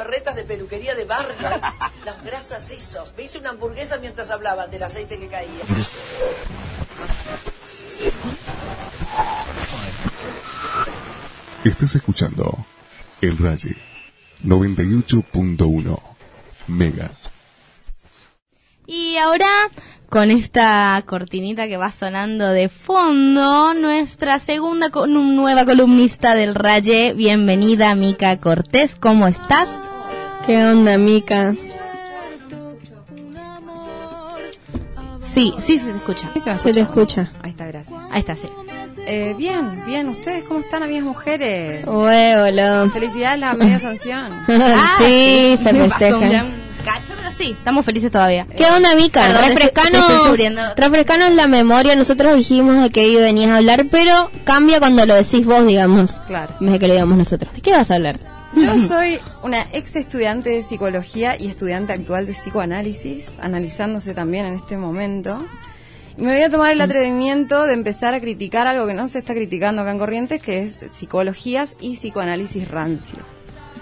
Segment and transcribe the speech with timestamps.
[0.00, 1.36] berretas de peluquería de barrio.
[2.06, 3.12] Las grasas esos.
[3.16, 5.60] Me hice una hamburguesa mientras hablaban del aceite que caía.
[11.64, 12.64] Estás escuchando
[13.20, 13.76] El Raye
[14.44, 16.00] 98.1
[16.68, 17.10] Mega.
[18.86, 19.46] Y ahora,
[20.08, 27.12] con esta cortinita que va sonando de fondo, nuestra segunda co- nueva columnista del Raye.
[27.14, 28.96] Bienvenida, Mica Cortés.
[28.96, 29.68] ¿Cómo estás?
[30.50, 31.54] ¿Qué onda, Mica?
[35.20, 36.28] Sí, sí, se te escucha.
[36.34, 37.30] Sí, se Se te escucha.
[37.40, 37.96] Ahí está, gracias.
[38.10, 38.48] Ahí está, sí.
[39.06, 40.08] Eh, bien, bien.
[40.08, 41.86] ¿Ustedes cómo están, amigas mujeres?
[41.86, 42.90] Huevolo.
[42.90, 44.32] Felicidades la media sanción.
[44.48, 46.44] Ah, sí, se me pasó un festeja.
[46.84, 48.44] cacho, pero sí, estamos felices todavía.
[48.48, 49.28] ¿Qué onda, Mica?
[49.46, 50.36] Refrescanos,
[50.76, 51.94] refrescanos la memoria.
[51.94, 56.14] Nosotros dijimos de que venías a hablar, pero cambia cuando lo decís vos, digamos.
[56.26, 56.54] Claro.
[56.58, 57.54] En vez de que lo digamos nosotros.
[57.54, 58.18] ¿De qué vas a hablar?
[58.54, 64.54] Yo soy una ex estudiante de psicología y estudiante actual de psicoanálisis, analizándose también en
[64.54, 65.44] este momento.
[66.16, 69.18] Y me voy a tomar el atrevimiento de empezar a criticar algo que no se
[69.18, 73.18] está criticando acá en Corrientes, que es psicologías y psicoanálisis rancio.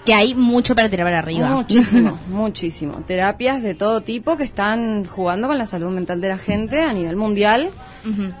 [0.05, 1.49] Que hay mucho para tirar para arriba.
[1.49, 3.03] Muchísimo, muchísimo.
[3.05, 6.93] Terapias de todo tipo que están jugando con la salud mental de la gente a
[6.93, 7.71] nivel mundial,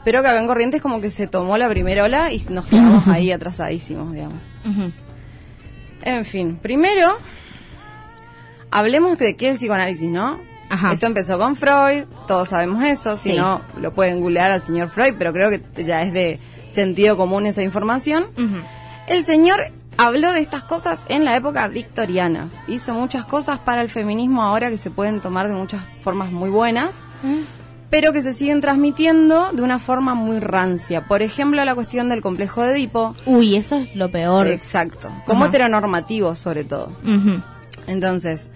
[0.05, 3.07] pero que acá en Corrientes como que se tomó la primera ola y nos quedamos
[3.07, 4.39] ahí atrasadísimos, digamos.
[4.65, 4.91] ujú.
[6.03, 7.17] En fin, primero,
[8.71, 10.39] hablemos de qué es el psicoanálisis, ¿no?
[10.69, 10.93] Ajá.
[10.93, 13.37] Esto empezó con Freud, todos sabemos eso, si Sí.
[13.37, 17.45] no lo pueden googlear al señor Freud, pero creo que ya es de sentido común
[17.47, 18.27] esa información.
[19.07, 22.47] El señor habló de estas cosas en la época victoriana.
[22.67, 26.51] Hizo muchas cosas para el feminismo ahora que se pueden tomar de muchas formas muy
[26.51, 27.07] buenas,
[27.89, 31.07] pero que se siguen transmitiendo de una forma muy rancia.
[31.07, 33.15] Por ejemplo, la cuestión del complejo de Edipo.
[33.25, 34.47] Uy, eso es lo peor.
[34.47, 35.09] Exacto.
[35.25, 35.49] Como Ajá.
[35.49, 36.95] heteronormativo, sobre todo.
[37.03, 37.41] Ujú.
[37.87, 38.51] Entonces,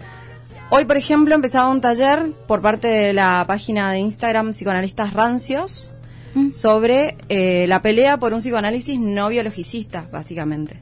[0.70, 5.92] hoy, por ejemplo, empezaba un taller por parte de la página de Instagram Psicoanalistas Rancios
[6.52, 10.80] sobre eh, la pelea por un psicoanálisis no biologicista, básicamente.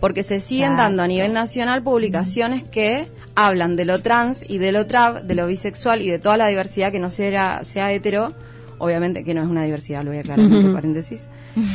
[0.00, 4.72] Porque se siguen dando a nivel nacional publicaciones que hablan de lo trans y de
[4.72, 8.32] lo trab, de lo bisexual y de toda la diversidad que no sea, sea hetero.
[8.78, 11.26] Obviamente que no es una diversidad, lo voy a aclarar entre paréntesis.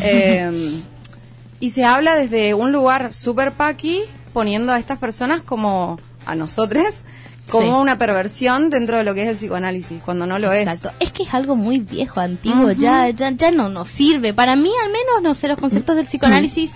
[0.02, 0.82] Eh,
[1.60, 4.02] y se habla desde un lugar super paqui,
[4.34, 7.04] poniendo a estas personas como a nosotros,
[7.50, 7.82] como Sí.
[7.82, 10.92] una perversión dentro de lo que es el psicoanálisis, cuando no lo Exacto.
[11.00, 14.34] Es que es algo muy viejo, antiguo, ya, ya, ya no nos sirve.
[14.34, 16.74] Para mí, al menos, no sé, los conceptos del psicoanálisis.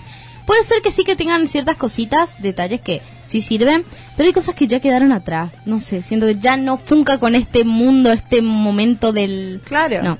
[0.48, 3.84] Puede ser que sí que tengan ciertas cositas, detalles que sí sirven,
[4.16, 5.52] pero hay cosas que ya quedaron atrás.
[5.66, 9.60] No sé, siento que ya no funca con este mundo, este momento del...
[9.64, 10.02] Claro.
[10.02, 10.18] No.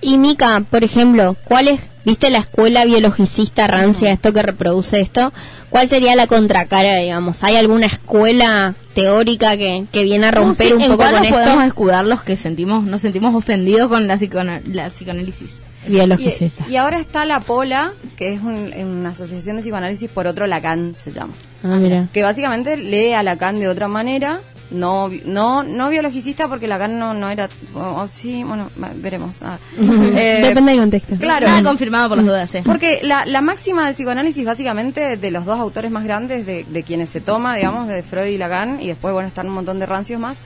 [0.00, 5.34] Y Mica, por ejemplo, ¿cuál es, viste la escuela biologicista rancia, esto que reproduce esto?
[5.68, 7.44] ¿Cuál sería la contracara, digamos?
[7.44, 11.34] ¿Hay alguna escuela teórica que, que viene a romper sí, un ¿en poco con esto?
[11.34, 15.50] podemos escudar los que sentimos, nos sentimos ofendidos con la, psicoana- la psicoanálisis?
[15.86, 20.46] Y, y ahora está la POLA, que es un- una asociación de psicoanálisis por otro
[20.46, 21.32] Lacan, se llama.
[21.62, 22.08] Ah, mira.
[22.12, 24.40] Que básicamente lee a Lacan de otra manera,
[24.70, 27.48] no no no biologicista porque Lacan no, no era...
[27.74, 29.40] O, o sí, bueno, veremos.
[29.42, 29.58] Ah.
[29.80, 31.16] Eh, Depende del contexto.
[31.16, 31.46] Claro.
[31.46, 32.62] Nada confirmado por las dudas, ¿eh?
[32.66, 36.82] Porque la, la máxima del psicoanálisis, básicamente, de los dos autores más grandes de, de
[36.82, 39.86] quienes se toma, digamos, de Freud y Lacan, y después, bueno, están un montón de
[39.86, 40.42] rancios más,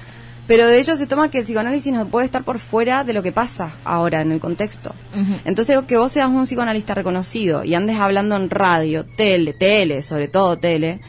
[0.46, 3.22] pero de ellos se toma que el psicoanálisis no puede estar por fuera de lo
[3.22, 4.94] que pasa ahora en el contexto.
[5.44, 10.28] Entonces, que vos seas un psicoanalista reconocido y andes hablando en radio, tele, tele, sobre
[10.28, 11.00] todo tele,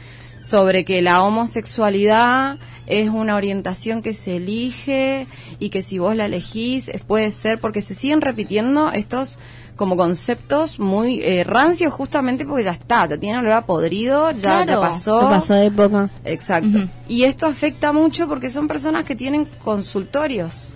[0.42, 5.28] sobre que la homosexualidad es una orientación que se elige
[5.60, 9.40] y que si vos la elegís puede ser porque se siguen repitiendo estos
[9.76, 14.66] como conceptos muy eh, rancios justamente porque ya está, ya tiene olor a podrido, ya,
[14.66, 15.20] ya pasó.
[15.22, 16.10] Se pasó de época.
[16.26, 16.78] Exacto.
[17.08, 20.74] Y esto afecta mucho porque son personas que tienen consultorios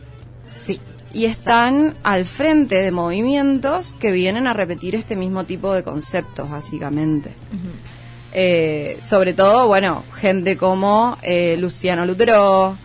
[0.48, 0.80] Sí.
[1.14, 6.50] y están al frente de movimientos que vienen a repetir este mismo tipo de conceptos,
[6.50, 7.34] básicamente.
[8.34, 12.78] Eh, sobre todo, bueno, gente como eh, Luciano Lutero,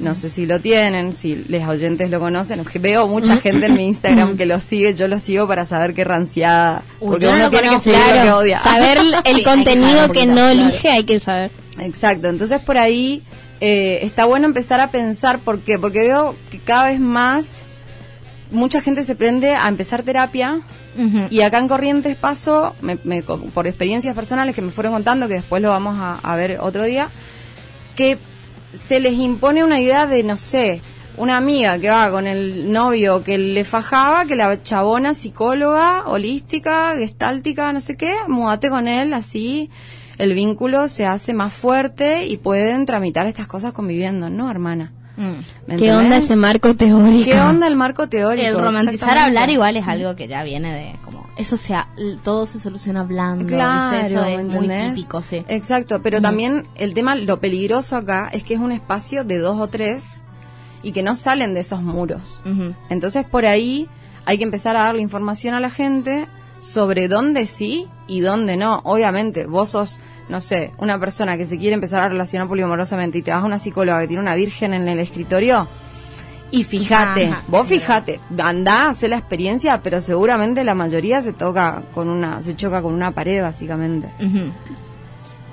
[0.00, 2.64] no sé si lo tienen, si les oyentes lo conocen.
[2.80, 6.02] Veo mucha gente en mi Instagram que lo sigue, yo lo sigo para saber qué
[6.04, 7.90] ranciada, Uy, porque uno tiene que conozco.
[7.90, 8.58] seguir lo que Claro, odia.
[8.60, 10.50] saber el Sí, que contenido saber que poquito, no claro.
[10.50, 11.50] elige hay que saber.
[11.78, 13.22] Exacto, entonces por ahí
[13.60, 15.78] eh, está bueno empezar a pensar, ¿por qué?
[15.78, 17.62] Porque veo que cada vez más
[18.50, 20.62] mucha gente se prende a empezar terapia
[21.30, 25.34] y acá en Corrientes paso, me- me- por experiencias personales que me fueron contando, que
[25.34, 27.08] después lo vamos a, a ver otro día,
[27.96, 28.18] que
[28.72, 30.82] se les impone una idea de, no sé,
[31.16, 36.94] una amiga que va con el novio que le fajaba, que la chabona psicóloga, holística,
[36.96, 39.70] gestáltica, no sé qué, mudate con él así.
[40.18, 44.92] el vínculo se hace más fuerte y pueden tramitar estas cosas conviviendo, ¿no, hermana?
[45.20, 45.44] Mm.
[45.66, 47.24] ¿Me ¿Qué onda ese marco teórico?
[47.24, 48.48] ¿Qué onda el marco teórico?
[48.48, 51.88] El romantizar hablar igual es algo que ya viene de como eso sea
[52.24, 53.46] todo se soluciona hablando.
[53.46, 58.30] Claro, eso ¿me es muy típico sí Exacto, pero también el tema, lo peligroso acá
[58.32, 60.22] es que es un espacio de dos o tres
[60.82, 62.42] y que no salen de esos muros.
[62.88, 63.88] Entonces por ahí
[64.24, 66.26] hay que empezar a darle información a la gente
[66.60, 68.80] sobre dónde sí y dónde no.
[68.84, 69.98] Obviamente, vos sos,
[70.28, 73.46] no sé, una persona que se quiere empezar a relacionar poliamorosamente y te vas a
[73.46, 75.68] una psicóloga que tiene una virgen en el escritorio.
[76.50, 77.42] Y fíjate, Ajá.
[77.46, 82.56] vos fíjate, andá, hace la experiencia, pero seguramente la mayoría se toca con una, se
[82.56, 84.08] choca con una pared básicamente.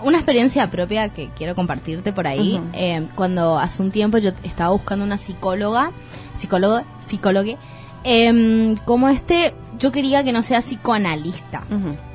[0.03, 2.60] Una experiencia propia que quiero compartirte por ahí.
[2.74, 5.92] Eh, cuando hace un tiempo yo estaba buscando una psicóloga,
[6.33, 7.57] psicólogo, psicólogue,
[8.03, 11.63] em, como este, yo quería que no sea psicoanalista.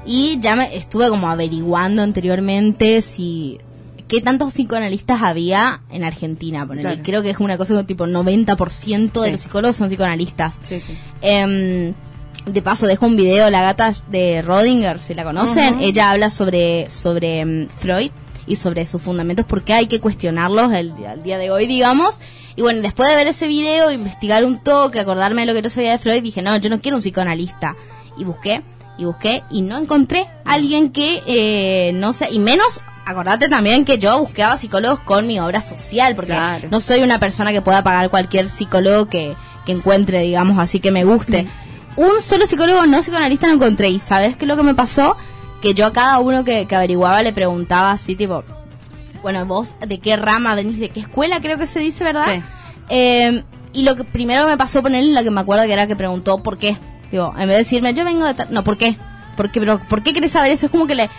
[0.07, 3.59] Y ya me estuve como averiguando anteriormente si
[4.09, 6.67] qué tantos psicoanalistas había en Argentina.
[6.67, 6.83] ponele.
[6.89, 7.03] Claro.
[7.03, 9.33] Creo que es una cosa como tipo 90% de Sí.
[9.33, 10.57] los psicólogos son psicoanalistas.
[10.63, 10.97] Sí, sí.
[11.23, 11.95] Em,
[12.45, 15.81] de paso, dejo un video, la gata de Rodinger, si la conocen.
[15.81, 18.11] Ella habla sobre, sobre em, Freud
[18.47, 22.21] y sobre sus fundamentos, porque hay que cuestionarlos el, al día de hoy, digamos.
[22.57, 25.71] Y bueno, después de ver ese video, investigar un toque, acordarme de lo que yo
[25.71, 27.75] sabía de Freud, dije, no, yo no quiero un psicoanalista.
[28.19, 28.63] Y busqué,
[28.99, 32.81] y busqué, y no encontré alguien que, eh, no sé, y menos...
[33.05, 36.69] Acordate también que yo buscaba psicólogos con mi obra social, porque Claro.
[36.71, 39.35] no soy una persona que pueda pagar cualquier psicólogo que,
[39.67, 41.49] que encuentre, digamos, así que me guste.
[41.97, 43.89] Un solo psicólogo no psicoanalista no encontré.
[43.91, 45.17] ¿Y sabes qué es lo que me pasó?
[45.61, 48.45] Que yo a cada uno que, que averiguaba le preguntaba así, tipo,
[49.23, 52.27] bueno, vos de qué rama venís, de qué escuela creo que se dice, ¿verdad?
[52.27, 52.43] Sí.
[52.89, 55.87] Eh, y lo que primero que me pasó ponerle, lo que me acuerdo que era
[55.87, 56.77] que preguntó por qué.
[57.11, 58.49] Digo, en vez de decirme, yo vengo de tal...
[58.51, 58.97] No, ¿por qué?
[59.37, 60.67] ¿Por qué, pero, ¿por qué querés saber eso?
[60.67, 61.11] Es como que le...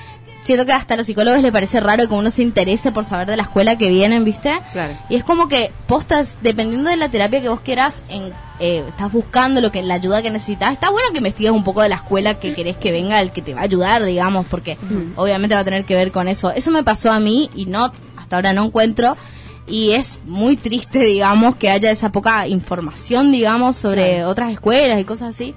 [0.43, 3.27] Siento que hasta a los psicólogos les parece raro que uno se interese por saber
[3.27, 4.59] de la escuela que vienen, ¿viste?
[4.73, 4.93] Claro.
[5.09, 9.09] Y es como que postas, dependiendo de la terapia que vos quieras, en, eh, estás
[9.09, 10.73] buscando lo que la ayuda que necesitas.
[10.73, 13.41] Está bueno que investigues un poco de la escuela que querés que venga el que
[13.41, 14.77] te va a ayudar, digamos, porque
[15.15, 16.51] obviamente va a tener que ver con eso.
[16.51, 19.15] Eso me pasó a mí y no, hasta ahora no encuentro.
[19.65, 25.05] Y es muy triste, digamos, que haya esa poca información, digamos, sobre otras escuelas y
[25.05, 25.55] cosas así.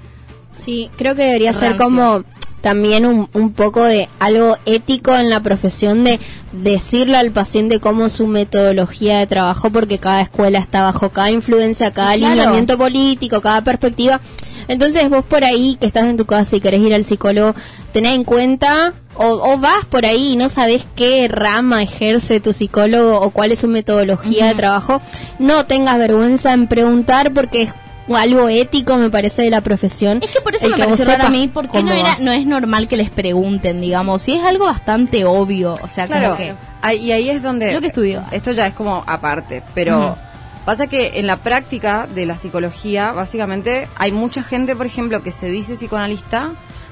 [0.64, 2.24] Sí, creo que debería ser como
[2.61, 6.19] también un, un poco de algo ético en la profesión de
[6.53, 11.31] decirle al paciente cómo es su metodología de trabajo porque cada escuela está bajo cada
[11.31, 12.32] influencia, cada Claro.
[12.32, 14.20] alineamiento político, cada perspectiva.
[14.69, 17.55] Entonces vos por ahí que estás en tu casa y querés ir al psicólogo,
[17.93, 22.53] tenés en cuenta o, o vas por ahí y no sabes qué rama ejerce tu
[22.53, 25.00] psicólogo o cuál es su metodología de trabajo,
[25.38, 27.73] no tengas vergüenza en preguntar porque es
[28.14, 30.20] algo ético me parece de la profesión.
[30.23, 32.20] Es que por eso me pareció raro a mí, porque no, era, vas.
[32.20, 36.19] no es normal que les pregunten, digamos, si es algo bastante obvio, o sea, como
[36.20, 36.55] Claro, que...
[36.82, 37.73] ahí- y ahí es donde...
[37.73, 38.23] Lo que estudió.
[38.31, 40.17] Esto ya es como aparte, pero
[40.64, 45.32] pasa que en la práctica de la psicología, básicamente, hay mucha gente, por ejemplo, que
[45.32, 46.50] se dice psicoanalista,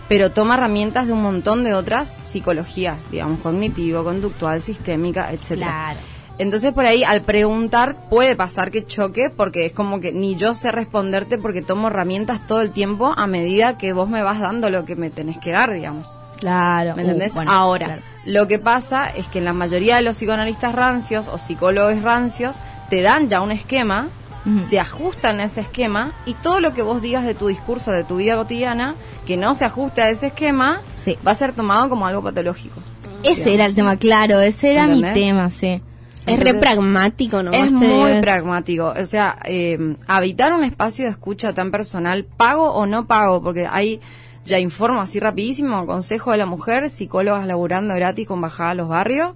[0.08, 5.66] pero toma herramientas de un montón de otras psicologías, digamos, cognitivo, conductual, sistémica, etcétera.
[5.70, 6.00] Claro.
[6.38, 10.54] Entonces por ahí al preguntar puede pasar que choque porque es como que ni yo
[10.54, 14.68] sé responderte porque tomo herramientas todo el tiempo a medida que vos me vas dando
[14.70, 16.08] lo que me tenés que dar, digamos.
[16.38, 16.96] Claro.
[16.96, 17.34] ¿Me Uh, entendés?
[17.34, 18.02] bueno, Ahora, claro.
[18.24, 22.58] lo que pasa es que en la mayoría de los psicoanalistas rancios o psicólogos rancios
[22.90, 24.08] te dan ya un esquema,
[24.68, 28.04] se ajustan a ese esquema y todo lo que vos digas de tu discurso, de
[28.04, 28.94] tu vida cotidiana,
[29.26, 31.16] que no se ajuste a ese esquema, Sí.
[31.26, 32.78] va a ser tomado como algo patológico.
[33.22, 35.80] Ese era el tema, claro, ese era mi tema, sí.
[36.26, 37.52] Es re pragmático, ¿no?
[37.52, 38.94] Es muy pragmático.
[38.96, 43.66] O sea, eh, habitar un espacio de escucha tan personal, pago o no pago, porque
[43.70, 44.00] hay,
[44.44, 48.88] ya informo así rapidísimo, Consejo de la Mujer, psicólogas laburando gratis con bajada a los
[48.88, 49.32] barrios,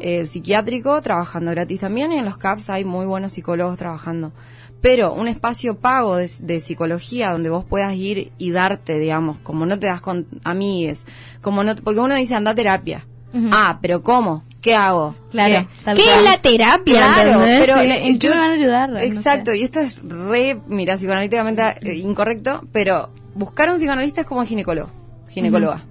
[0.00, 4.32] eh, psiquiátrico trabajando gratis también, y en los CAPS hay muy buenos psicólogos trabajando.
[4.80, 9.64] Pero un espacio pago de, de psicología donde vos puedas ir y darte, digamos, como
[9.64, 11.06] no te das con amigues,
[11.40, 13.06] como no, porque uno dice anda a terapia.
[13.50, 14.44] Ah, pero ¿cómo?
[14.64, 15.14] ¿Qué hago?
[15.30, 15.84] Claro, ¿Qué?
[15.84, 16.18] tal ¿Qué cual.
[16.18, 16.96] es la terapia?
[16.96, 18.88] Claro, pero Sí, le- ¿en qué yo- me van a ayudar?
[18.90, 19.58] No Exacto, sé.
[19.58, 24.46] y esto es re, mira, psicoanalíticamente eh, incorrecto, pero buscar un psicoanalista es como un
[24.46, 24.90] ginecólogo,
[25.30, 25.84] ginecóloga.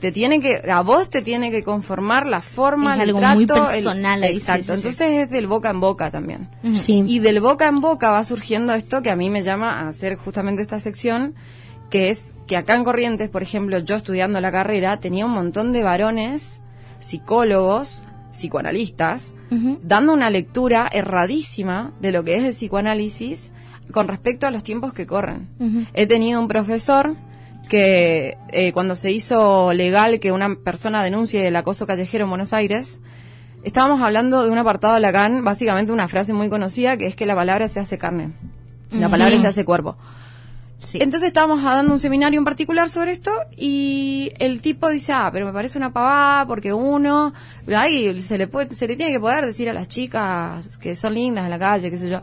[0.00, 3.34] Te tiene que, a vos te tiene que conformar la forma, Es el algo trato,
[3.36, 4.74] muy el- personal exacto, sí, sí.
[4.74, 6.48] entonces es del boca en boca también.
[6.84, 7.02] Sí.
[7.06, 10.16] Y del boca en boca va surgiendo esto que a mí me llama a hacer
[10.16, 11.34] justamente esta sección,
[11.88, 15.72] que es que acá en Corrientes, por ejemplo, yo estudiando la carrera, tenía un montón
[15.72, 16.60] de varones,
[17.06, 19.32] psicólogos, psicoanalistas,
[19.82, 23.52] dando una lectura erradísima de lo que es el psicoanálisis
[23.92, 25.48] con respecto a los tiempos que corren.
[25.94, 27.14] He tenido un profesor
[27.68, 32.52] que eh, cuando se hizo legal que una persona denuncie el acoso callejero en Buenos
[32.52, 33.00] Aires,
[33.62, 37.26] estábamos hablando de un apartado de Lacan, básicamente una frase muy conocida, que es que
[37.26, 38.32] la palabra se hace carne,
[38.90, 39.96] la palabra se hace cuerpo.
[40.78, 40.98] Sí.
[41.00, 45.46] Entonces estábamos dando un seminario en particular sobre esto y el tipo dice, ah, pero
[45.46, 47.32] me parece una pavada porque uno,
[47.74, 51.14] ahí se le puede, se le tiene que poder decir a las chicas que son
[51.14, 52.22] lindas en la calle, qué sé yo.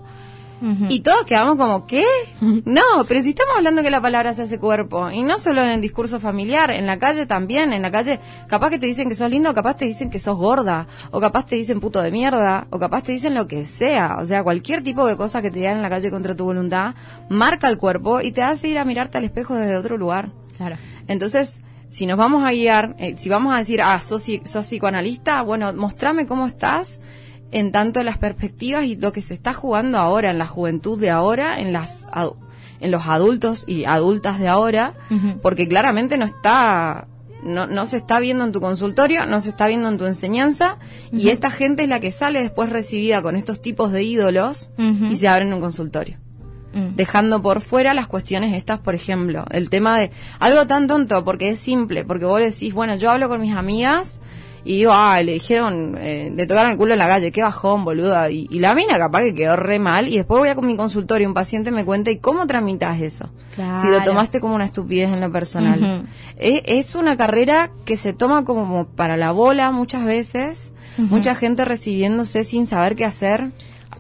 [0.90, 2.06] Y todos quedamos como, ¿qué?
[2.66, 5.70] No, pero si estamos hablando que la palabra se hace cuerpo, y no solo en
[5.70, 9.16] el discurso familiar, en la calle también, en la calle, capaz que te dicen que
[9.16, 12.68] sos lindo, capaz te dicen que sos gorda, o capaz te dicen puto de mierda,
[12.70, 15.60] o capaz te dicen lo que sea, o sea, cualquier tipo de cosa que te
[15.60, 16.96] digan en la calle contra tu voluntad,
[17.30, 20.32] marca el cuerpo y te hace ir a mirarte al espejo desde otro lugar.
[20.58, 20.78] Claro.
[21.08, 25.42] Entonces, si nos vamos a guiar, eh, si vamos a decir, ah, sos, sos psicoanalista,
[25.42, 27.00] bueno, mostrame cómo estás
[27.54, 31.12] en tanto las perspectivas y lo que se está jugando ahora, en la juventud de
[31.12, 32.08] ahora, en las
[32.80, 34.96] en los adultos y adultas de ahora,
[35.42, 37.08] porque claramente no está
[37.44, 40.78] no, no se está viendo en tu consultorio, no se está viendo en tu enseñanza,
[41.12, 45.16] y esta gente es la que sale después recibida con estos tipos de ídolos y
[45.16, 46.18] se abre en un consultorio.
[46.96, 51.52] Dejando por fuera las cuestiones estas, por ejemplo, el tema de algo tan tonto, porque
[51.52, 54.22] es simple, porque vos decís, bueno, yo hablo con mis amigas
[54.66, 57.84] y digo, ah, le dijeron, eh, le tocaron el culo en la calle, qué bajón,
[57.84, 60.68] boluda, y, y la mina capaz que quedó re mal, y después voy a con
[60.68, 63.30] mi consultorio, un paciente me cuenta, ¿y cómo tramitas eso?
[63.56, 63.82] Claro.
[63.82, 66.06] Si lo tomaste como una estupidez en lo personal.
[66.38, 71.66] Es, es una carrera que se toma como para la bola muchas veces, mucha gente
[71.66, 73.52] recibiéndose sin saber qué hacer.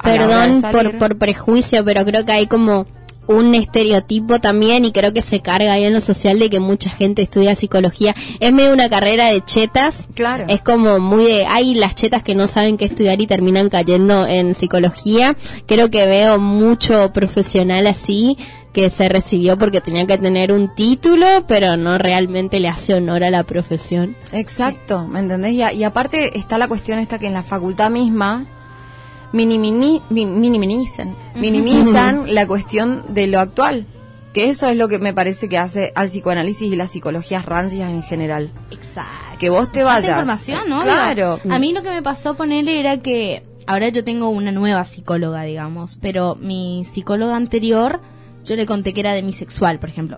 [0.04, 2.88] Perdón por, por prejuicio, pero creo que hay como
[3.28, 6.90] un estereotipo también y creo que se carga ahí en lo social de que mucha
[6.90, 8.14] gente estudia psicología.
[8.40, 10.06] Es medio una carrera de chetas.
[10.14, 10.46] Claro.
[10.48, 14.28] Es como muy de, hay las chetas que no saben qué estudiar y terminan cayendo
[14.28, 15.36] en psicología.
[15.66, 18.38] Creo que veo mucho profesional así
[18.74, 23.24] que se recibió porque tenía que tener un título, pero no realmente le hace honor
[23.24, 24.18] a la profesión.
[24.32, 25.52] Exacto, ¿me entendés?
[25.54, 28.48] Y, a- y aparte está la cuestión esta que en la facultad misma
[29.34, 33.86] minimini- mi- minimizan, minimizan la cuestión de lo actual.
[34.34, 37.90] Que eso es lo que me parece que hace al psicoanálisis y las psicologías rancias
[37.92, 38.52] en general.
[38.72, 39.38] Exacto.
[39.38, 40.10] Que vos te vayas.
[40.10, 40.82] información, ¿no?
[40.82, 41.40] Claro.
[41.50, 45.44] A mí lo que me pasó ponerle era que ahora yo tengo una nueva psicóloga,
[45.44, 48.02] digamos, pero mi psicóloga anterior,
[48.44, 50.18] yo le conté que era demisexual, por ejemplo.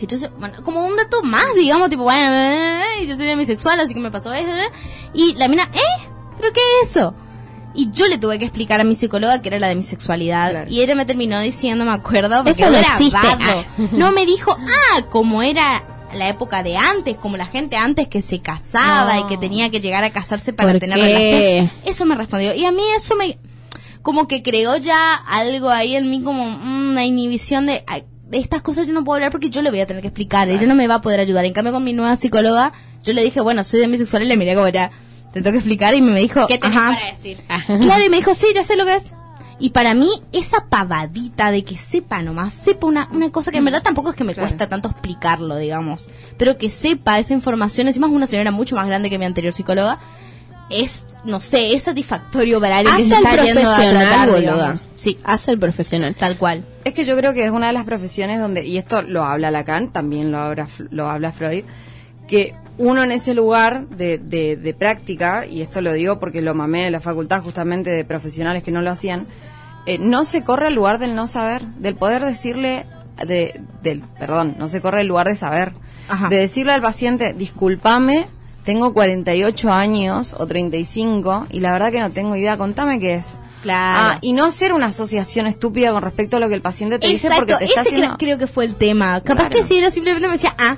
[0.00, 3.94] Entonces, bueno, como un dato más, digamos, tipo, bueno, eh, eh, yo soy demisexual, así
[3.94, 4.52] que me pasó eso.
[4.54, 4.68] eh.
[5.14, 6.08] Y la mina, ¿eh?
[6.36, 7.14] ¿Pero qué es eso?
[7.80, 10.50] Y yo le tuve que explicar a mi psicóloga que era la demisexualidad.
[10.50, 10.70] Claro.
[10.70, 13.38] Y ella me terminó diciendo, me acuerdo, porque Eso no grabado.
[13.38, 13.64] Ah.
[13.92, 18.20] No me dijo, ah, como era la época de antes, como la gente antes que
[18.20, 19.20] se casaba No.
[19.20, 21.04] y que tenía que llegar a casarse para ¿Por tener qué?
[21.04, 21.70] relación.
[21.84, 22.52] Eso me respondió.
[22.54, 23.38] Y a mí eso me,
[24.02, 27.84] como que creó ya algo ahí en mí, como mm, una inhibición de,
[28.28, 30.48] de estas cosas yo no puedo hablar porque yo le voy a tener que explicar.
[30.48, 31.44] Ella no me va a poder ayudar.
[31.44, 32.72] En cambio, con mi nueva psicóloga,
[33.04, 34.90] yo le dije, bueno, soy demisexual y le miré como ya,
[35.32, 36.94] te tengo que explicar y me dijo, ¿Qué tenés "Ajá".
[36.94, 37.38] para decir?
[37.82, 39.04] Claro, y me dijo, sí, ya sé lo que es.
[39.60, 43.64] Y para mí, esa pavadita de que sepa nomás, sepa una, una cosa que en
[43.64, 44.48] verdad tampoco es que me Claro.
[44.48, 48.86] cuesta tanto explicarlo, digamos, pero que sepa esa información, encima es una señora mucho más
[48.86, 49.98] grande que mi anterior psicóloga,
[50.70, 54.06] es, no sé, es satisfactorio para alguien que Hace se el está yendo a profesional,
[54.08, 54.78] tratar, boluda.
[54.96, 56.14] Sí, Hace el profesional.
[56.14, 56.64] tal cual.
[56.84, 59.50] Es que yo creo que es una de las profesiones donde, y esto lo habla
[59.50, 61.64] Lacan, también lo habla, lo habla Freud,
[62.28, 66.54] que uno en ese lugar de, de, de práctica, y esto lo digo porque lo
[66.54, 69.26] mamé de la facultad justamente de profesionales que no lo hacían,
[69.86, 72.86] eh, no se corre el lugar del no saber, del poder decirle,
[73.26, 75.72] de, del, perdón, no se corre el lugar de saber,
[76.08, 76.28] Ajá.
[76.28, 78.26] de decirle al paciente, discúlpame,
[78.64, 83.38] tengo 48 años o 35 y la verdad que no tengo idea, contame qué es.
[83.62, 84.10] Claro.
[84.14, 87.08] Ah, y no hacer una asociación estúpida con respecto a lo que el paciente te
[87.08, 88.16] dice porque te está ese haciendo...
[88.18, 89.20] creo que fue el tema.
[89.22, 89.56] Capaz Claro.
[89.56, 90.76] que si ella simplemente me decía, ah,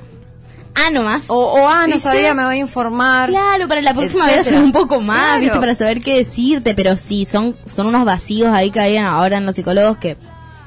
[0.74, 1.22] ah nomás.
[1.28, 2.00] O, o, ah, no ¿Viste?
[2.00, 3.28] sabía, me voy a informar.
[3.30, 5.40] Claro, para la próxima vez hacer un poco más, Claro.
[5.40, 5.58] ¿viste?
[5.58, 9.46] Para saber qué decirte, pero sí, son, son unos vacíos ahí que hay ahora en
[9.46, 10.16] los psicólogos que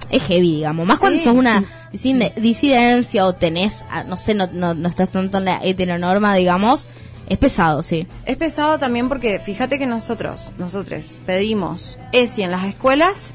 [0.10, 0.86] es heavy, digamos.
[0.86, 1.02] Más Sí.
[1.02, 5.38] cuando sos una diside- disidencia o tenés, ah, no sé, no, no, no estás tanto
[5.40, 6.88] en la heteronorma, digamos,
[7.30, 8.06] es pesado, sí.
[8.26, 13.30] Es pesado también porque fíjate que nosotros, nosotros pedimos ESI en las escuelas,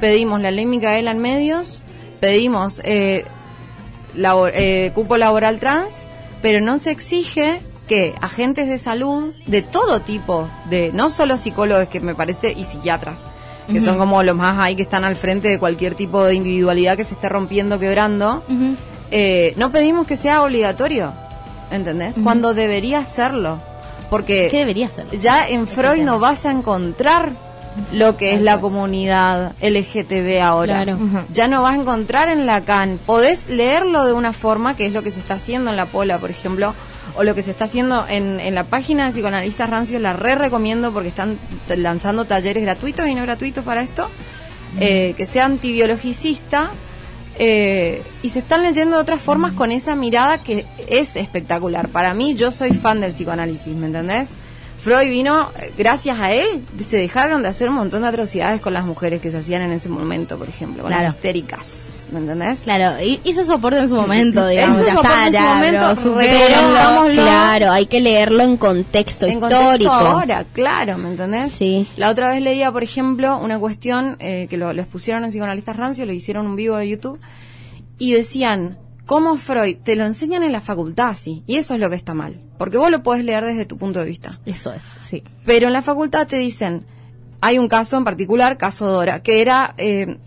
[0.00, 1.82] pedimos la ley Micaela en medios,
[2.20, 3.24] pedimos eh,
[4.14, 6.08] labor- eh, cupo laboral trans,
[6.42, 11.88] pero no se exige que agentes de salud de todo tipo, de no solo psicólogos
[11.88, 13.22] que me parece y psiquiatras,
[13.70, 16.96] que son como los más ahí que están al frente de cualquier tipo de individualidad
[16.96, 18.42] que se esté rompiendo, quebrando,
[19.10, 21.12] eh, no pedimos que sea obligatorio,
[21.70, 22.16] ¿entendés?
[22.22, 23.60] Cuando debería serlo,
[24.10, 25.06] porque ¿Qué debería ser?
[25.18, 27.32] ya en Freud no vas a encontrar
[27.92, 30.84] lo que es la comunidad LGTB ahora.
[30.84, 30.98] Claro.
[31.32, 32.98] Ya no vas a encontrar en Lacan.
[33.04, 36.18] Podés leerlo de una forma, que es lo que se está haciendo en la Pola,
[36.18, 36.74] por ejemplo,
[37.16, 40.34] o lo que se está haciendo en, en la página de psicoanalistas rancios, la re
[40.34, 41.38] recomiendo porque están
[41.76, 44.08] lanzando talleres gratuitos y no gratuitos para esto,
[44.80, 46.70] eh, que sea antibiologicista.
[47.38, 51.88] eh, y se están leyendo de otras formas con esa mirada que es espectacular.
[51.88, 54.34] Para mí, yo soy fan del psicoanálisis, ¿me entendés?
[54.82, 58.72] Freud vino, eh, gracias a él, se dejaron de hacer un montón de atrocidades con
[58.72, 61.04] las mujeres que se hacían en ese momento, por ejemplo, con Claro.
[61.04, 62.60] las histéricas, ¿me entendés?
[62.62, 64.76] Claro, y- hizo soporte en su momento, digamos.
[64.80, 67.12] Hizo soporte en su ya, momento, pero-.
[67.14, 69.60] Claro, hay que leerlo en contexto en histórico.
[69.60, 71.52] contexto ahora, claro, ¿me entendés?
[71.52, 71.88] Sí.
[71.96, 75.76] La otra vez leía, por ejemplo, una cuestión eh, que lo, les pusieron en psicoanalistas
[75.76, 77.20] rancios, lo hicieron un vivo de YouTube,
[77.98, 79.76] y decían, ¿cómo Freud?
[79.84, 82.78] Te lo enseñan en la facultad, sí, y eso es lo que está mal, porque
[82.78, 84.38] vos lo podés leer desde tu punto de vista.
[84.46, 85.24] Eso es, sí.
[85.44, 86.86] Pero en la facultad te dicen,
[87.40, 90.18] hay un caso en particular, caso Dora, que era, eh,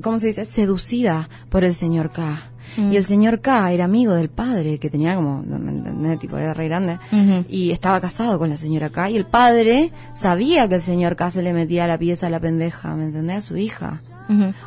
[0.00, 0.44] ¿cómo se dice?
[0.44, 2.52] Seducida por el señor K.
[2.76, 6.54] Y el señor K era amigo del padre, que tenía como, me entendés, tipo, era
[6.54, 7.00] re grande,
[7.48, 9.10] y estaba casado con la señora K.
[9.10, 12.38] Y el padre sabía que el señor K se le metía la pieza a la
[12.38, 13.38] pendeja, ¿me entendés?
[13.38, 14.02] A su hija.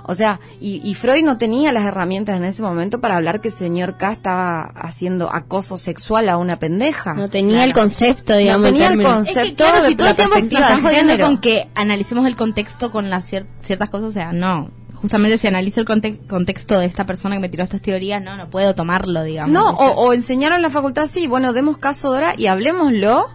[0.03, 3.49] O sea, y, y Freud no tenía las herramientas en ese momento para hablar que
[3.49, 7.13] el señor K estaba haciendo acoso sexual a una pendeja.
[7.13, 8.65] No tenía el concepto, digamos.
[8.67, 9.41] tenía el concepto.
[9.41, 11.25] Es que claro, de si todo la el tiempo nos perspectiva están de género.
[11.25, 14.71] con que analicemos el contexto con las cier- ciertas cosas, o sea, no.
[14.95, 18.35] Justamente si analizo el conte- contexto de esta persona que me tiró estas teorías, no,
[18.35, 19.53] no puedo tomarlo, digamos.
[19.53, 23.27] No, o, o enseñaron en la facultad, sí, bueno, demos caso Dora y hablemoslo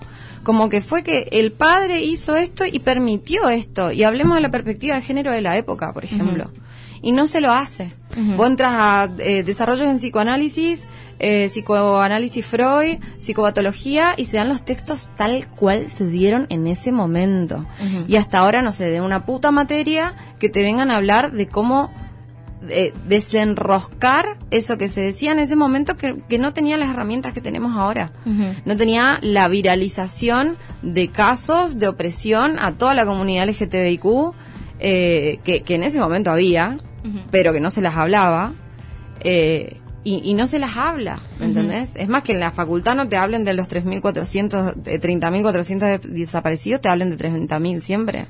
[0.45, 3.91] como que fue que el padre hizo esto y permitió esto.
[3.91, 6.51] Y hablemos de la perspectiva de género de la época, por ejemplo.
[7.03, 7.93] Y no se lo hace.
[8.37, 10.87] Vos entras a eh, desarrollos en psicoanálisis,
[11.19, 16.93] eh, psicoanálisis Freud, psicopatología y se dan los textos tal cual se dieron en ese
[16.93, 17.67] momento.
[18.07, 21.49] Y hasta ahora no sé, de una puta materia que te vengan a hablar de
[21.49, 21.93] cómo
[22.67, 27.33] de- desenroscar eso que se decía en ese momento que, que no tenía las herramientas
[27.33, 28.13] que tenemos ahora.
[28.65, 34.05] No tenía la viralización de casos de opresión a toda la comunidad LGTBIQ
[34.81, 36.77] eh, que, que en ese momento había,
[37.31, 38.53] pero que no se las hablaba.
[39.21, 41.97] eh, y, y no se las habla, ¿me entendés?
[41.97, 46.83] Es más que en la facultad no te hablen de los 3.400, de 30.400 desaparecidos,
[46.83, 48.27] te hablen de 30.000 siempre.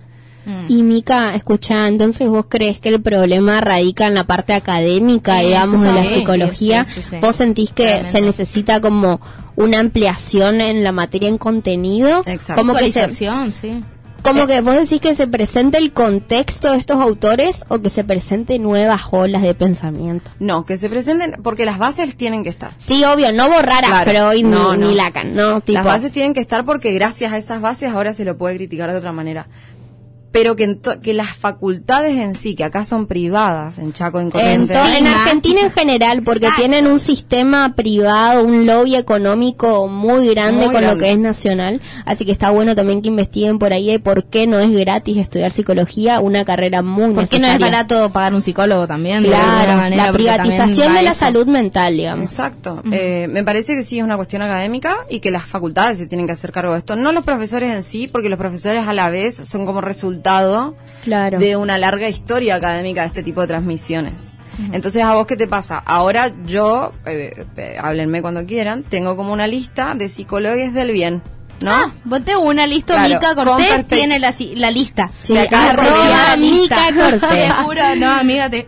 [0.68, 5.46] Y Mica, escucha, entonces vos crees que el problema radica en la parte académica, Sí,
[5.46, 6.84] digamos, sí, de la psicología.
[6.84, 7.16] sí, sí, sí.
[7.20, 8.12] ¿Vos sentís que Realmente.
[8.18, 9.20] se necesita como
[9.56, 12.22] una ampliación en la materia en contenido?
[12.26, 12.60] Exacto.
[12.62, 13.28] Como que se, sí.
[14.22, 18.04] como que vos decís que se presente el contexto de estos autores o que se
[18.04, 20.30] presente nuevas olas de pensamiento.
[20.40, 22.72] No, que se presenten, porque las bases tienen que estar.
[22.78, 24.10] Sí, obvio, no borrar a Claro.
[24.30, 24.88] Freud No, ni, no.
[24.88, 28.12] ni Lacan, no, tipo, Las bases tienen que estar porque gracias a esas bases ahora
[28.14, 29.46] se lo puede criticar de otra manera.
[30.34, 34.18] Pero que, en to- que las facultades en sí, que acá son privadas, en Chaco,
[34.18, 35.06] en En, Corrientes, en.
[35.06, 36.62] Argentina en general, porque Exacto.
[36.62, 41.80] tienen un sistema privado, un lobby económico muy grande Muy con lo que es nacional,
[42.04, 45.18] así que está bueno también que investiguen por ahí de por qué no es gratis
[45.18, 49.22] estudiar psicología, una carrera muy ¿Por qué no es barato pagar un psicólogo también?
[49.22, 50.06] de Claro, manera?
[50.06, 51.20] la privatización va de la eso.
[51.20, 52.24] salud mental, digamos.
[52.24, 52.82] Exacto.
[52.90, 56.26] Eh, me parece que sí es una cuestión académica y que las facultades se tienen
[56.26, 56.96] que hacer cargo de esto.
[56.96, 59.80] No los profesores en sí, porque los profesores a la vez son como
[60.34, 61.38] resultado Claro.
[61.38, 64.36] de una larga historia académica de este tipo de transmisiones.
[64.72, 65.78] Entonces, ¿a vos qué te pasa?
[65.84, 71.22] Ahora yo, eh, eh, háblenme cuando quieran, tengo como una lista de psicólogos del bien,
[71.60, 71.72] ¿no?
[71.72, 75.10] Ah, vos tengo una lista, Claro, Mica Cortés tiene la, la lista.
[75.22, 76.36] Sí, acá arroba.
[76.38, 77.20] Mica Cortés.
[77.30, 78.66] Te juro, no, amiga, te,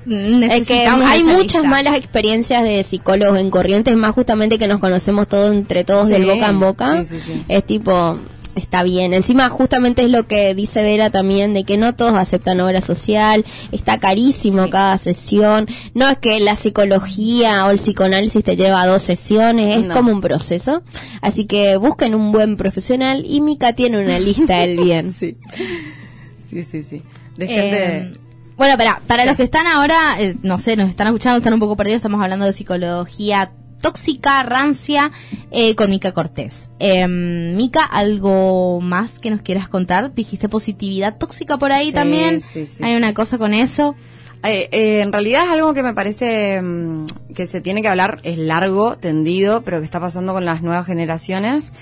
[0.50, 1.68] Es que hay muchas lista.
[1.68, 6.24] malas experiencias de psicólogos en Corrientes, más justamente que nos conocemos todos entre todos del
[6.24, 7.04] Sí, boca en boca.
[7.04, 7.44] sí, sí, sí.
[7.48, 8.18] Es tipo,
[8.56, 9.14] está bien.
[9.14, 13.44] Encima, justamente es lo que dice Vera también, de que no todos aceptan obra social,
[13.70, 15.68] está carísimo cada sesión.
[15.94, 19.94] No es que la psicología o el psicoanálisis te lleva a dos sesiones, es No.
[19.94, 20.82] como un proceso.
[21.20, 25.12] Así que busquen un buen profesional y Mica tiene una lista del bien.
[25.12, 25.36] Sí.
[26.42, 27.02] Sí, sí, sí.
[27.36, 28.18] De Eh, gente...
[28.56, 31.60] bueno, para, para los que están ahora, eh, no sé, nos están escuchando, están un
[31.60, 33.50] poco perdidos, estamos hablando de psicología
[33.90, 35.12] tóxica, rancia,
[35.52, 36.70] eh, con Mica Cortés.
[36.80, 40.12] Eh, Mica, ¿algo más que nos quieras contar?
[40.12, 42.40] Dijiste positividad tóxica por ahí Sí, también.
[42.40, 43.94] sí, sí, Hay una cosa con eso.
[44.42, 48.18] Eh, eh, en realidad es algo que me parece mm, que se tiene que hablar,
[48.24, 51.72] es largo, tendido, pero que está pasando con las nuevas generaciones.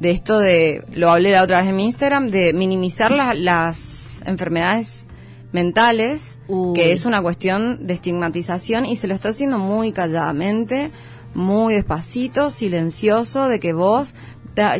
[0.00, 4.20] De esto de, lo hablé la otra vez en mi Instagram, de minimizar la- las
[4.26, 5.06] enfermedades
[5.52, 6.74] mentales, Uy.
[6.74, 10.90] que es una cuestión de estigmatización y se lo está haciendo muy calladamente,
[11.34, 14.14] muy despacito, silencioso, de que vos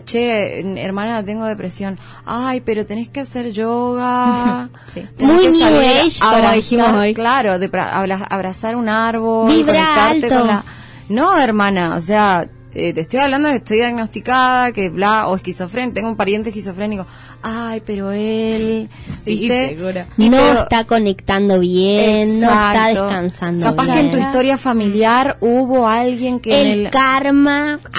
[0.04, 1.98] Che, hermana, tengo depresión.
[2.26, 4.68] Ay, pero tenés que hacer yoga.
[4.92, 5.06] Sí.
[5.16, 7.14] Tenés Muy que new salir a age, abrazar, hoy.
[7.14, 7.70] Claro, de
[8.28, 10.38] abrazar un árbol, Vibra conectarte alto.
[10.38, 10.64] con la...
[11.08, 15.36] No, hermana, o sea, eh, te estoy hablando de que estoy diagnosticada, que bla, o
[15.36, 17.06] esquizofrénico, tengo un pariente esquizofrénico.
[17.42, 18.88] Ay, pero él,
[19.24, 19.76] Sí, ¿viste?
[20.16, 23.02] Y no pero- está conectando bien, no está Exacto.
[23.06, 23.94] descansando Capaz bien.
[23.94, 26.90] que en tu historia familiar hubo alguien que el, en el...
[26.90, 27.80] karma.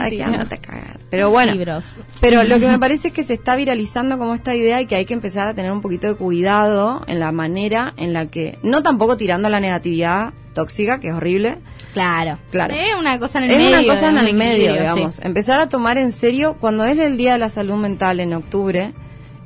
[0.00, 1.00] Ay, que ándate a cagar.
[1.10, 1.84] Pero bueno, Libros.
[2.20, 4.94] pero lo que me parece es que se está viralizando como esta idea y que
[4.94, 8.60] hay que empezar a tener un poquito de cuidado en la manera en la que,
[8.62, 11.58] no tampoco tirando la negatividad tóxica, que es horrible,
[11.92, 12.38] Claro.
[12.50, 12.74] Claro.
[12.74, 13.78] Es una cosa en el es medio.
[13.78, 15.16] una cosa en el medio, digamos.
[15.16, 15.22] sí.
[15.24, 18.92] Empezar a tomar en serio, cuando es el Día de la Salud Mental en octubre,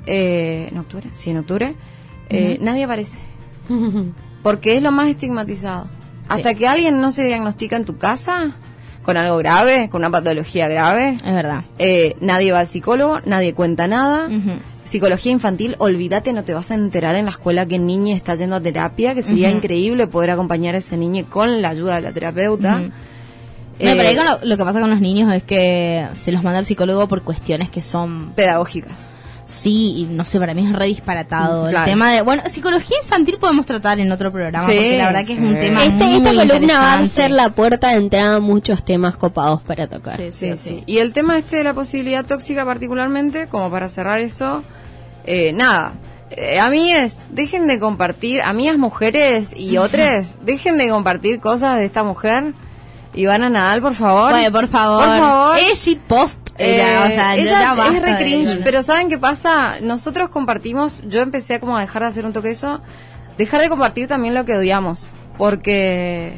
[0.07, 1.09] eh, ¿en octubre?
[1.15, 1.75] Sí, en octubre,
[2.29, 3.19] eh, nadie aparece.
[4.43, 5.89] Porque es lo más estigmatizado.
[6.29, 8.53] Hasta que alguien no se diagnostica en tu casa
[9.03, 11.65] con algo grave, con una patología grave, Es verdad.
[11.79, 14.29] eh, nadie va al psicólogo, nadie cuenta nada.
[14.85, 18.35] Psicología infantil, olvídate, no te vas a enterar en la escuela que el niño está
[18.37, 22.03] yendo a terapia, que sería increíble poder acompañar a ese niño con la ayuda de
[22.03, 22.77] la terapeuta.
[22.77, 22.91] Ujú.
[23.79, 26.31] Eh, No, pero ahí con lo, lo que pasa con los niños es que se
[26.33, 29.09] los manda al psicólogo por cuestiones que son pedagógicas.
[29.47, 31.85] Sí y no sé para mí es re disparatado Mm, claro.
[31.85, 35.27] el tema de bueno psicología infantil podemos tratar en otro programa Sí, porque la verdad
[35.27, 38.37] que es un tema Este- muy esta columna va a ser la puerta de entrada
[38.37, 40.17] a muchos temas copados para tocar.
[40.17, 40.83] Sí, Sí, sí.
[40.87, 44.63] Y el tema este de la posibilidad tóxica particularmente, como para cerrar eso,
[45.27, 45.93] eh, nada.
[46.31, 50.89] Eh, a mí es, dejen de compartir, a mí las mujeres y otras, dejen de
[50.89, 52.55] compartir cosas de esta mujer.
[53.17, 54.31] Ivana Nadal, por favor.
[54.33, 55.59] Bueno, por favor Por favor.
[55.71, 59.81] es shitpost Eh, o sea, ella ya basta es re cringe, pero ¿saben qué pasa?
[59.81, 62.81] Nosotros compartimos, yo empecé como a dejar de hacer un toque eso,
[63.37, 66.33] dejar de compartir también lo que odiamos, porque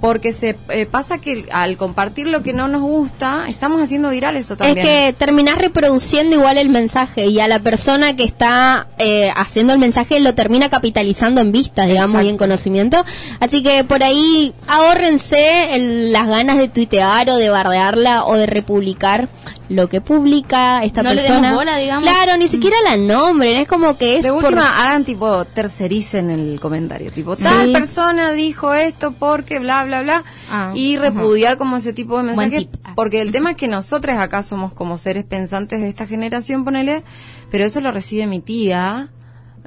[0.00, 4.36] porque se eh, pasa que al compartir lo que no nos gusta, estamos haciendo viral
[4.36, 4.78] eso también.
[4.78, 9.72] Es que terminás reproduciendo igual el mensaje y a la persona que está eh, haciendo
[9.72, 13.04] el mensaje lo termina capitalizando en vistas, digamos, y en conocimiento.
[13.40, 18.46] Así que por ahí ahórrense el- las ganas de tuitear o de bardearla o de
[18.46, 19.28] republicar
[19.68, 21.40] lo que publica esta No le persona.
[21.50, 22.08] demos bola, digamos.
[22.08, 26.30] Claro, ni siquiera la nombren, es como que es de por- última hagan tipo tercericen
[26.30, 27.72] el comentario, tipo tal Sí.
[27.74, 32.68] persona dijo esto porque bla bla bla Ah, y repudiar como ese tipo de mensajes.
[32.82, 32.92] Ah.
[32.96, 37.02] porque el tema es que nosotros acá somos como seres pensantes de esta generación, ponele,
[37.50, 39.10] pero eso lo recibe mi tía,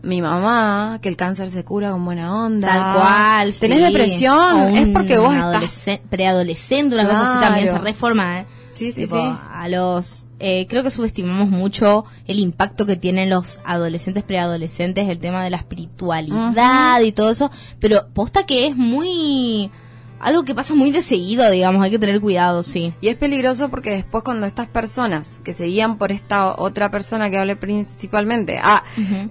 [0.04, 2.68] mi mamá, que el cáncer se cura con buena onda.
[2.68, 3.54] Tal cual.
[3.54, 3.84] ¿Tenés sí.
[3.86, 4.76] depresión?
[4.76, 7.86] Es porque vos estás adolescen- preadolescente, una cosa así también se Claro.
[7.86, 8.46] reforma, ¿eh?
[8.72, 9.38] Sí, sí, Tipo, sí.
[9.52, 15.20] A los, eh, creo que subestimamos mucho el impacto que tienen los adolescentes, preadolescentes, el
[15.20, 19.70] tema de la espiritualidad y todo eso, pero posta que es muy,
[20.20, 22.94] algo que pasa muy de seguido, digamos, hay que tener cuidado, sí.
[23.02, 27.30] Y es peligroso porque después cuando estas personas que se guían por esta otra persona
[27.30, 28.84] que hable principalmente, ah,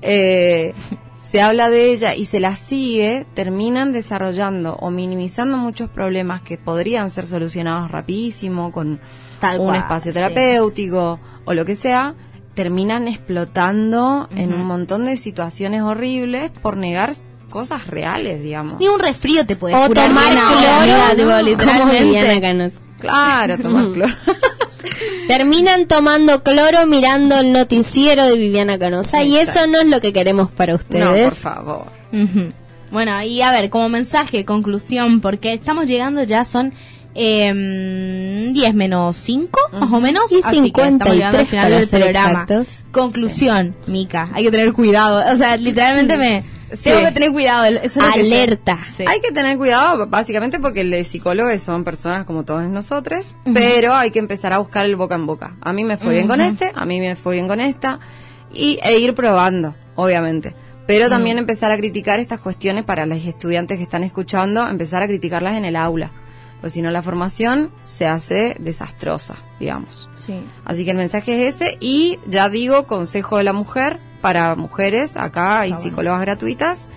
[0.02, 0.74] eh,
[1.22, 6.58] se habla de ella y se la sigue, terminan desarrollando o minimizando muchos problemas que
[6.58, 9.00] podrían ser solucionados rapidísimo con
[9.40, 10.14] Tal un cual, espacio sí.
[10.14, 12.14] terapéutico o lo que sea,
[12.54, 17.12] terminan explotando en un montón de situaciones horribles por negar
[17.50, 18.78] cosas reales, digamos.
[18.78, 20.32] Ni un resfrío te puede o curar tomar
[21.16, 22.04] cloro como literalmente.
[22.04, 22.76] Viviana Canosa.
[22.98, 24.14] Claro, tomar cloro.
[25.26, 29.60] Terminan tomando cloro mirando el noticiero de Viviana Canosa y Exacto.
[29.60, 31.24] eso no es lo que queremos para no, ustedes.
[31.24, 31.84] por favor.
[32.90, 36.74] Bueno, y a ver, como mensaje, conclusión, porque estamos llegando ya, son
[37.14, 40.30] eh, 10 menos 5, más o menos.
[40.32, 42.30] Y así que estamos llegando al 53 final del programa.
[42.30, 42.66] exactos.
[42.92, 45.34] Conclusión, Mica, hay que tener cuidado.
[45.34, 46.44] O sea, literalmente me...
[46.70, 46.84] Sí.
[46.84, 47.64] Tengo que tener cuidado.
[47.64, 48.42] Eso es lo que sé.
[48.42, 48.78] Alerta.
[49.08, 54.12] Hay que tener cuidado, básicamente porque los psicólogos son personas como todos nosotros, pero hay
[54.12, 55.56] que empezar a buscar el boca en boca.
[55.62, 57.98] A mí me fue bien con este, a mí me fue bien con esta,
[58.52, 60.54] y, e ir probando, obviamente.
[60.86, 65.06] Pero también empezar a criticar estas cuestiones para los estudiantes que están escuchando, empezar a
[65.08, 66.12] criticarlas en el aula.
[66.60, 70.10] Pues si no, la formación se hace desastrosa, digamos.
[70.14, 70.34] Sí.
[70.64, 75.16] Así que el mensaje es ese y ya digo, consejo de la mujer para mujeres,
[75.16, 75.82] acá hay Ah, bueno.
[75.90, 76.88] psicólogas gratuitas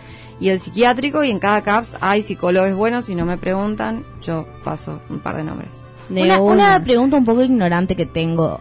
[0.41, 4.45] y el psiquiátrico y en cada CAPS hay psicólogos buenos, si no me preguntan, yo
[4.65, 5.71] paso un par de nombres.
[6.10, 6.54] De Una, una.
[6.54, 8.60] una pregunta un poco ignorante que tengo.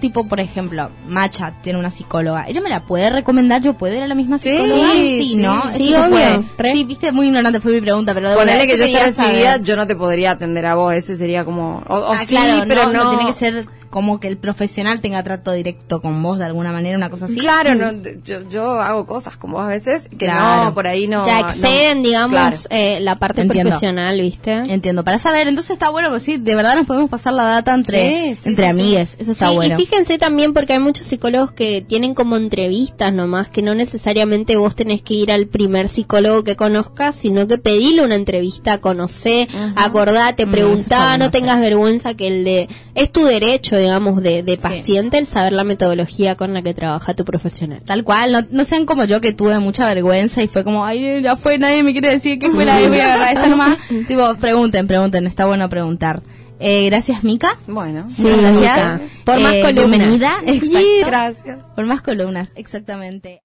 [0.00, 2.46] Tipo, por ejemplo, Macha tiene una psicóloga.
[2.48, 3.62] ¿Ella me la puede recomendar?
[3.62, 4.92] ¿Yo puedo ir a la misma Sí, psicóloga?
[4.92, 5.62] sí, ¿no?
[5.74, 6.42] sí, Eso obvio, puede.
[6.58, 6.72] re.
[6.74, 9.62] Sí, viste, muy ignorante fue mi pregunta, pero de Ponele que yo esté recibida, saber.
[9.62, 11.82] yo no te podría atender a vos, ese sería como...
[11.88, 13.04] O, o Ah, sí, claro, pero no, no...
[13.04, 16.72] no tiene que ser como que el profesional tenga trato directo con vos de alguna
[16.72, 17.36] manera, una cosa así.
[17.36, 17.92] Claro, no,
[18.24, 20.64] yo, yo hago cosas con vos a veces que Claro.
[20.64, 21.24] no, por ahí no.
[21.26, 22.56] ya no- exceden, digamos, claro.
[22.70, 23.70] eh, la parte Entiendo.
[23.70, 24.52] profesional, ¿viste?
[24.52, 27.74] Entiendo, para saber, entonces está bueno, pues sí, de verdad nos podemos pasar la data
[27.74, 27.98] entre,
[28.34, 28.80] Sí, sí, entre sí, sí.
[28.80, 29.74] amigues, eso está Sí, bueno.
[29.78, 34.56] Y fíjense también porque hay muchos psicólogos que tienen como entrevistas nomás, que no necesariamente
[34.56, 39.48] vos tenés que ir al primer psicólogo que conozcas, sino que pedirle una entrevista, conocé,
[39.76, 44.56] acordate, Mm, preguntá, no tengas vergüenza que el de es tu derecho, digamos, de, de
[44.56, 47.82] paciente el saber la metodología con la que trabaja tu profesional.
[47.84, 51.22] Tal cual, no, no sean como yo que tuve mucha vergüenza y fue como, ay,
[51.22, 53.78] ya fue, nadie me quiere decir qué escuela es, voy a agarrar esta nomás.
[54.08, 56.22] tipo, pregunten, pregunten, está bueno preguntar.
[56.58, 57.58] Eh, gracias, Mica.
[57.66, 58.76] Bueno, Sí, Muchas Mica.
[58.98, 59.22] gracias.
[59.24, 59.90] Por más Eh, columnas.
[59.90, 61.58] Bienvenida, Sí, gracias.
[61.74, 63.42] Por más columnas, exactamente.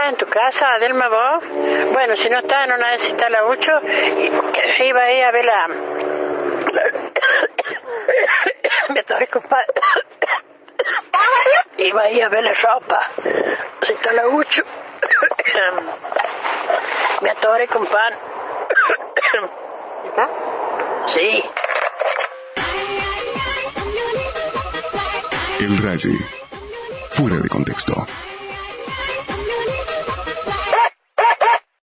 [0.00, 1.44] ¿Estás en tu casa, Adelma, vos?
[1.92, 4.32] Bueno, si no está la Ucho, y-
[4.86, 5.68] iba ahí a ver la...
[8.94, 9.60] Me atoré con pan.
[11.76, 13.10] Iba ahí a ver la ropa.
[13.82, 14.62] Si está la Ucho.
[17.20, 18.14] Me atoré con pan.
[20.06, 20.30] ¿Está?
[21.08, 21.44] Sí.
[25.60, 26.16] El Raye.
[27.10, 27.92] Fuera de contexto.